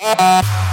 [0.00, 0.64] Yeah.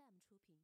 [0.00, 0.56] FM 出品。